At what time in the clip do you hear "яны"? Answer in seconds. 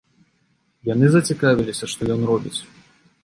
0.93-1.05